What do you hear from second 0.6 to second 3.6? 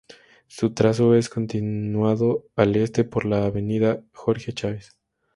trazo es continuado al este por la